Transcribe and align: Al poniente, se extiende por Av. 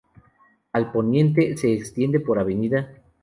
Al 0.73 0.91
poniente, 0.91 1.55
se 1.57 1.71
extiende 1.73 2.19
por 2.19 2.39
Av. 2.39 2.47